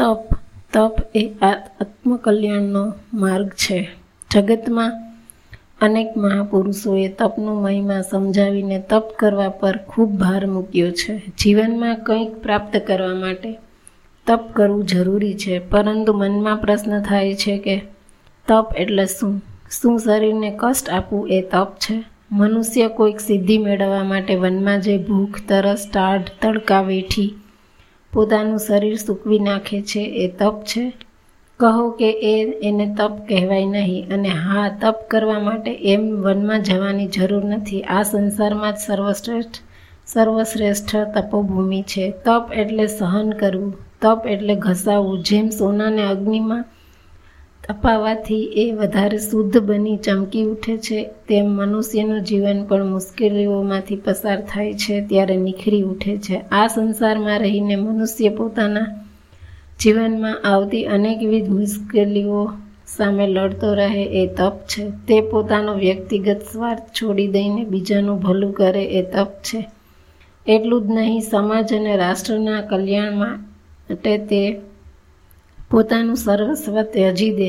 [0.00, 0.34] તપ
[0.72, 3.88] તપ એ આત્મકલ્યાણનો માર્ગ છે.
[4.30, 4.92] જગતમાં
[5.80, 11.22] અનેક મહાપુરુષોએ તપનો મહિમા સમજાવીને તપ કરવા પર ખૂબ ભાર મૂક્યો છે.
[11.38, 13.58] જીવનમાં કંઈક પ્રાપ્ત કરવા માટે
[14.26, 17.82] તપ કરવું જરૂરી છે, પરંતુ મનમાં પ્રશ્ન થાય છે કે
[18.48, 19.42] તપ એટલે શું?
[19.70, 22.04] શું શરીરને કષ્ટ આપવું એ તપ છે?
[22.32, 27.34] મનુષ્ય કોઈક સિદ્ધિ મેળવવા માટે વનમાં જે ભૂખ, તરસ ટાઢ તડકા વેઠી
[28.12, 30.92] પોતાનું શરીર સૂકવી નાખે છે, એ તપ છે.
[31.60, 37.06] કહો કે એ એને તપ કહેવાય નહીં અને હા, તપ કરવા માટે એમ વનમાં જવાની
[37.06, 37.82] જરૂર નથી.
[37.82, 39.60] આ સંસારમાં જ સર્વશ્રેષ્ઠ
[40.06, 42.10] સર્વશ્રેષ્ઠ તપોભૂમિ છે.
[42.10, 46.64] તપ એટલે સહન કરવું, તપ એટલે ઘસાવવું જેમ સોનાને અગ્નિમાં
[47.68, 51.02] તપાવવાથી એ વધારે શુદ્ધ બની ચમકી ઉઠે છે.
[51.28, 56.36] તેમ મનુષ્યનું જીવન પણ મુશ્કેલીઓમાંથી પસાર થાય છે ત્યારે નિખરી ઉઠે છે.
[56.52, 58.86] આ સંસારમાં રહીને મનુષ્ય પોતાના
[59.80, 62.52] જીવનમાં આવતી અનેકવિધ મુશ્કેલીઓ
[62.86, 64.90] સામે લડતો રહે એ તપ છે.
[65.08, 69.70] તે પોતાનો વ્યક્તિગત સ્વાર્થ છોડી દઈને બીજાનું ભલું કરે એ તપ છે.
[70.46, 74.60] એટલું જ નહીં, સમાજ અને રાષ્ટ્રના કલ્યાણ માટે તે
[75.70, 77.48] પોતાનું સર્વસ્વ ત્યજી દે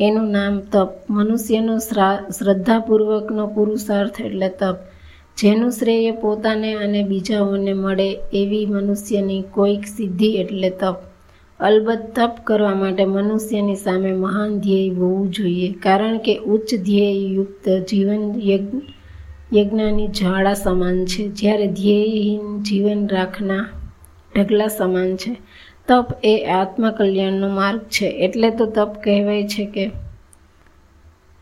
[0.00, 0.90] એનું નામ તપ.
[1.10, 1.74] મનુષ્યનો
[2.36, 4.76] શ્રદ્ધાપૂર્વકનો પુરુષાર્થ એટલે તપ.
[5.36, 10.96] જેનું શ્રેય પોતાને અને બીજાઓને મળે એવી મનુષ્યની કોઈક સિદ્ધિ એટલે તપ.
[11.60, 18.22] અલબત્ત તપ કરવા માટે મનુષ્યની સામે મહાન ધ્યેય હોવું જોઈએ, કારણ કે ઉચ્ચ ધ્યેયયુક્ત જીવન
[18.42, 18.80] યજ્ઞ,
[19.56, 21.22] યજ્ઞની જાળા સમાન છે.
[21.28, 23.64] જ્યારે ધ્યેયહીન જીવન રાખના
[24.36, 25.32] ઢગલા સમાન છે.
[25.88, 28.06] તપ એ આત્મકલ્યાણનો માર્ગ છે.
[28.06, 29.90] એટલે તો તપ કહેવાય છે કે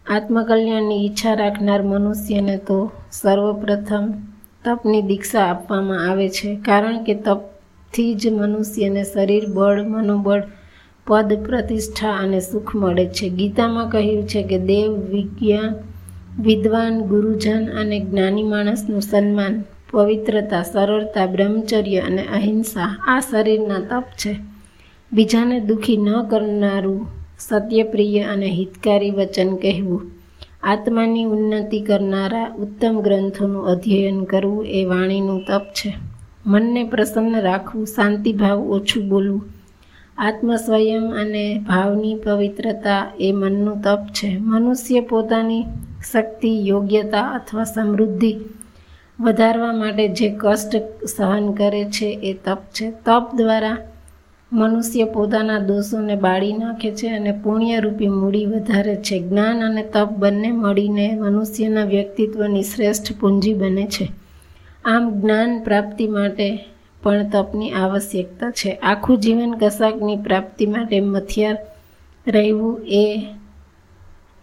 [0.07, 4.13] આત્મકલ્યાણની ઈચ્છા રાખનાર મનુષ્યને તો સર્વપ્રથમ
[4.65, 6.57] તપની દીક્ષા આપવામાં આવે છે.
[6.57, 10.43] કારણ કે તપથી જ મનુષ્યને શરીર, બળ, મનોબળ,
[11.07, 13.29] પદ, પ્રતિષ્ઠા અને સુખ મળે છે.
[13.29, 15.75] ગીતામાં કહ્યું છે કે દેવ, વિજ્ઞાન,
[16.43, 24.33] વિદ્વાન, ગુરુજન અને જ્ઞાની માણસનું સન્માન પવિત્રતા, સરળતા, બ્રહ્મચર્ય અને અહિંસા આ શરીરના તપ છે.
[25.13, 27.01] બીજાને દુઃખી ન કરનારું
[27.39, 30.03] સત્યપ્રિય અને હિતકારી વચન કહેવું,
[30.63, 35.91] આત્માની ઉન્નતિ કરનારા ઉત્તમ ગ્રંથોનું અધ્યયન કરવું એ વાણીનું તપ છે.
[36.47, 39.45] મનને પ્રસન્ન રાખવું, શાંતિભાવ ઓછું બોલવું,
[40.19, 44.29] આત્મ સ્વયં અને ભાવની પવિત્રતા એ મનનું તપ છે.
[44.41, 45.65] મનુષ્ય પોતાની
[46.13, 48.33] શક્તિ, યોગ્યતા અથવા સમૃદ્ધિ
[49.21, 52.91] વધારવા માટે જે કષ્ટ સહન કરે છે એ તપ છે.
[52.91, 53.77] તપ દ્વારા
[54.53, 59.21] મનુષ્ય પોતાના દોષોને બાળી નાખે છે અને પુણ્યરૂપી મૂડી વધારે છે.
[59.21, 64.09] જ્ઞાન અને તપ બંને મળીને મનુષ્યના વ્યક્તિત્વની શ્રેષ્ઠ પૂંજી બને છે.
[64.85, 66.65] આમ જ્ઞાન પ્રાપ્તિ માટે
[67.03, 68.71] પણ તપની આવશ્યકતા છે.
[68.73, 71.59] આખું જીવન કશાકની પ્રાપ્તિ માટે મથિયાર
[72.27, 73.27] રહેવું એ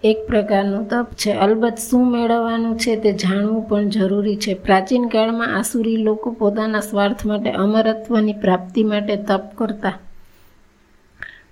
[0.03, 1.31] એક પ્રકારનું તપ છે.
[1.31, 4.53] અલબત્ત શું મેળવવાનું છે તે જાણવું પણ જરૂરી છે.
[4.53, 9.94] પ્રાચીન કાળમાં આસુરી લોકો પોતાના સ્વાર્થ માટે, અમરત્વની પ્રાપ્તિ માટે તપ કરતા.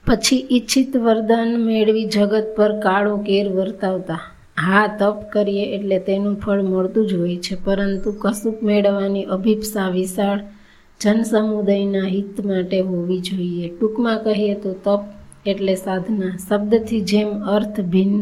[0.06, 4.20] પછી ઈચ્છિત વરદાન મેળવી જગત પર કાળો કેર વર્તાવતા.
[4.60, 7.56] હા, તપ કરીએ એટલે તેનું ફળ મળતું જ હોય છે.
[7.64, 10.40] પરંતુ કશુંક મેળવવાની અભિપ્સા વિશાળ
[11.02, 13.70] જનસમુદાયના હિત માટે હોવી જોઈએ.
[13.70, 15.00] ટૂંકમાં કહીએ તો તપ
[15.46, 16.38] એટલે સાધના.
[16.50, 18.22] શબ્દથી જેમ અર્થ ભિન્ન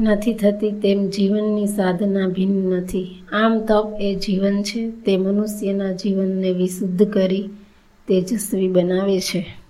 [0.00, 3.22] નથી થતી, તેમ જીવનની સાધના ભિન્ન નથી.
[3.32, 7.48] આમ તપ એ જીવન છે, તે મનુષ્યના જીવનને વિશુદ્ધ કરી
[8.08, 9.63] તેજસ્વી બનાવે છે.